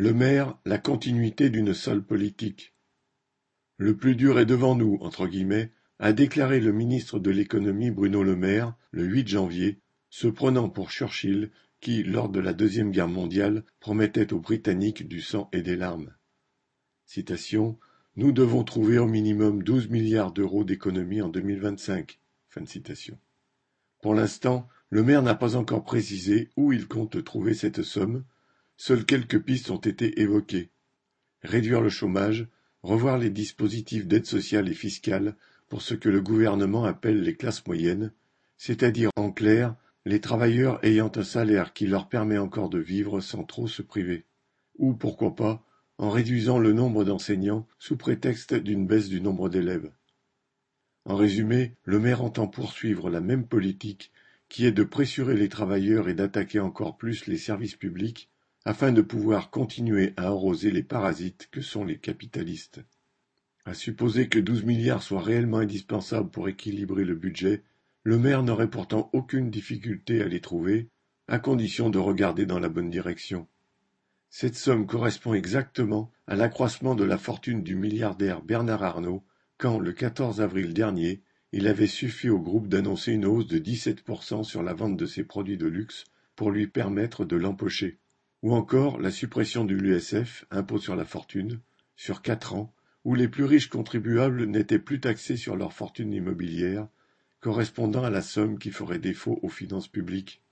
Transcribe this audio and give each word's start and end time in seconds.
Le 0.00 0.14
maire, 0.14 0.56
la 0.64 0.78
continuité 0.78 1.50
d'une 1.50 1.74
seule 1.74 2.02
politique. 2.02 2.72
Le 3.76 3.94
plus 3.94 4.16
dur 4.16 4.38
est 4.38 4.46
devant 4.46 4.74
nous, 4.74 4.96
entre 5.02 5.26
guillemets, 5.26 5.72
a 5.98 6.14
déclaré 6.14 6.58
le 6.58 6.72
ministre 6.72 7.18
de 7.18 7.30
l'économie 7.30 7.90
Bruno 7.90 8.22
Le 8.22 8.34
Maire 8.34 8.74
le 8.92 9.04
8 9.04 9.28
janvier, 9.28 9.78
se 10.08 10.26
prenant 10.26 10.70
pour 10.70 10.90
Churchill 10.90 11.50
qui, 11.82 12.02
lors 12.02 12.30
de 12.30 12.40
la 12.40 12.54
Deuxième 12.54 12.92
Guerre 12.92 13.08
mondiale, 13.08 13.62
promettait 13.78 14.32
aux 14.32 14.40
Britanniques 14.40 15.06
du 15.06 15.20
sang 15.20 15.50
et 15.52 15.60
des 15.60 15.76
larmes. 15.76 16.14
Nous 18.16 18.32
devons 18.32 18.64
trouver 18.64 18.96
au 18.96 19.06
minimum 19.06 19.62
douze 19.62 19.90
milliards 19.90 20.32
d'euros 20.32 20.64
d'économies 20.64 21.20
en 21.20 21.28
2025. 21.28 22.18
Fin 22.48 22.62
de 22.62 22.66
citation. 22.66 23.18
Pour 24.00 24.14
l'instant, 24.14 24.66
le 24.88 25.02
maire 25.02 25.20
n'a 25.20 25.34
pas 25.34 25.56
encore 25.56 25.84
précisé 25.84 26.48
où 26.56 26.72
il 26.72 26.88
compte 26.88 27.22
trouver 27.22 27.52
cette 27.52 27.82
somme. 27.82 28.24
Seules 28.82 29.04
quelques 29.04 29.42
pistes 29.42 29.70
ont 29.70 29.76
été 29.76 30.22
évoquées. 30.22 30.70
Réduire 31.42 31.82
le 31.82 31.90
chômage, 31.90 32.48
revoir 32.82 33.18
les 33.18 33.28
dispositifs 33.28 34.06
d'aide 34.06 34.24
sociale 34.24 34.70
et 34.70 34.74
fiscale 34.74 35.36
pour 35.68 35.82
ce 35.82 35.92
que 35.92 36.08
le 36.08 36.22
gouvernement 36.22 36.84
appelle 36.84 37.20
les 37.20 37.36
classes 37.36 37.66
moyennes, 37.66 38.10
c'est-à-dire 38.56 39.10
en 39.16 39.32
clair 39.32 39.76
les 40.06 40.22
travailleurs 40.22 40.82
ayant 40.82 41.12
un 41.14 41.24
salaire 41.24 41.74
qui 41.74 41.86
leur 41.86 42.08
permet 42.08 42.38
encore 42.38 42.70
de 42.70 42.78
vivre 42.78 43.20
sans 43.20 43.44
trop 43.44 43.68
se 43.68 43.82
priver. 43.82 44.24
Ou 44.78 44.94
pourquoi 44.94 45.36
pas, 45.36 45.62
en 45.98 46.08
réduisant 46.08 46.58
le 46.58 46.72
nombre 46.72 47.04
d'enseignants 47.04 47.68
sous 47.78 47.98
prétexte 47.98 48.54
d'une 48.54 48.86
baisse 48.86 49.10
du 49.10 49.20
nombre 49.20 49.50
d'élèves. 49.50 49.92
En 51.04 51.16
résumé, 51.16 51.76
le 51.84 51.98
maire 51.98 52.22
entend 52.22 52.48
poursuivre 52.48 53.10
la 53.10 53.20
même 53.20 53.46
politique 53.46 54.10
qui 54.48 54.64
est 54.64 54.72
de 54.72 54.84
pressurer 54.84 55.36
les 55.36 55.50
travailleurs 55.50 56.08
et 56.08 56.14
d'attaquer 56.14 56.60
encore 56.60 56.96
plus 56.96 57.26
les 57.26 57.36
services 57.36 57.76
publics 57.76 58.30
afin 58.64 58.92
de 58.92 59.02
pouvoir 59.02 59.50
continuer 59.50 60.12
à 60.16 60.26
arroser 60.26 60.70
les 60.70 60.82
parasites 60.82 61.48
que 61.50 61.62
sont 61.62 61.84
les 61.84 61.98
capitalistes. 61.98 62.80
À 63.64 63.74
supposer 63.74 64.28
que 64.28 64.38
douze 64.38 64.64
milliards 64.64 65.02
soient 65.02 65.22
réellement 65.22 65.58
indispensables 65.58 66.30
pour 66.30 66.48
équilibrer 66.48 67.04
le 67.04 67.14
budget, 67.14 67.62
le 68.02 68.18
maire 68.18 68.42
n'aurait 68.42 68.70
pourtant 68.70 69.10
aucune 69.12 69.50
difficulté 69.50 70.22
à 70.22 70.28
les 70.28 70.40
trouver, 70.40 70.88
à 71.28 71.38
condition 71.38 71.90
de 71.90 71.98
regarder 71.98 72.46
dans 72.46 72.58
la 72.58 72.68
bonne 72.68 72.90
direction. 72.90 73.46
Cette 74.30 74.56
somme 74.56 74.86
correspond 74.86 75.34
exactement 75.34 76.10
à 76.26 76.36
l'accroissement 76.36 76.94
de 76.94 77.04
la 77.04 77.18
fortune 77.18 77.62
du 77.62 77.74
milliardaire 77.74 78.42
Bernard 78.42 78.82
Arnault 78.82 79.24
quand, 79.58 79.78
le 79.78 79.92
14 79.92 80.40
avril 80.40 80.72
dernier, 80.72 81.22
il 81.52 81.66
avait 81.66 81.86
suffi 81.86 82.30
au 82.30 82.38
groupe 82.38 82.68
d'annoncer 82.68 83.12
une 83.12 83.26
hausse 83.26 83.46
de 83.46 83.58
17% 83.58 84.44
sur 84.44 84.62
la 84.62 84.72
vente 84.72 84.96
de 84.96 85.06
ses 85.06 85.24
produits 85.24 85.58
de 85.58 85.66
luxe 85.66 86.04
pour 86.36 86.50
lui 86.50 86.66
permettre 86.66 87.24
de 87.24 87.36
l'empocher. 87.36 87.98
Ou 88.42 88.54
encore 88.54 88.98
la 88.98 89.10
suppression 89.10 89.64
de 89.64 89.74
l'USF, 89.74 90.46
impôt 90.50 90.78
sur 90.78 90.96
la 90.96 91.04
fortune, 91.04 91.60
sur 91.96 92.22
quatre 92.22 92.54
ans, 92.54 92.74
où 93.04 93.14
les 93.14 93.28
plus 93.28 93.44
riches 93.44 93.68
contribuables 93.68 94.44
n'étaient 94.44 94.78
plus 94.78 95.00
taxés 95.00 95.36
sur 95.36 95.56
leur 95.56 95.72
fortune 95.72 96.12
immobilière, 96.12 96.88
correspondant 97.40 98.04
à 98.04 98.10
la 98.10 98.22
somme 98.22 98.58
qui 98.58 98.70
ferait 98.70 98.98
défaut 98.98 99.38
aux 99.42 99.48
finances 99.48 99.88
publiques. 99.88 100.42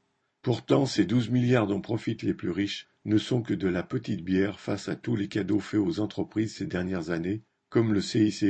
Pourtant, 0.43 0.87
ces 0.87 1.05
douze 1.05 1.31
milliards 1.31 1.67
dont 1.67 1.81
profitent 1.81 2.23
les 2.23 2.35
plus 2.35 2.51
riches 2.51 2.89
ne 3.05 3.19
sont 3.19 3.43
que 3.43 3.55
de 3.55 3.69
la 3.69 3.83
petite 3.83 4.23
bière 4.23 4.61
face 4.61 4.89
à 4.89 4.97
tous 4.97 5.17
les 5.17 5.29
cadeaux 5.29 5.61
faits 5.61 5.81
aux 5.81 6.01
entreprises 6.01 6.57
ces 6.57 6.67
dernières 6.67 7.11
années, 7.11 7.43
comme 7.69 7.93
le 7.93 8.01
CICE, 8.01 8.45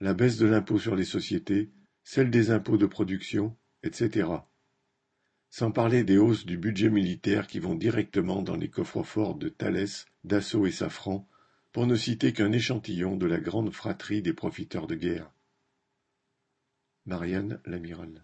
la 0.00 0.14
baisse 0.14 0.38
de 0.38 0.46
l'impôt 0.46 0.78
sur 0.78 0.96
les 0.96 1.04
sociétés, 1.04 1.70
celle 2.04 2.30
des 2.30 2.50
impôts 2.50 2.78
de 2.78 2.86
production, 2.86 3.56
etc. 3.82 4.28
Sans 5.54 5.70
parler 5.70 6.02
des 6.02 6.16
hausses 6.16 6.46
du 6.46 6.56
budget 6.56 6.88
militaire 6.88 7.46
qui 7.46 7.58
vont 7.58 7.74
directement 7.74 8.40
dans 8.40 8.56
les 8.56 8.70
coffres 8.70 9.02
forts 9.02 9.34
de 9.34 9.50
Thalès, 9.50 10.06
Dassault 10.24 10.64
et 10.64 10.72
Safran, 10.72 11.28
pour 11.72 11.86
ne 11.86 11.94
citer 11.94 12.32
qu'un 12.32 12.52
échantillon 12.52 13.16
de 13.16 13.26
la 13.26 13.38
grande 13.38 13.70
fratrie 13.70 14.22
des 14.22 14.32
profiteurs 14.32 14.86
de 14.86 14.94
guerre. 14.94 15.30
Marianne 17.04 17.60
Lamiral 17.66 18.18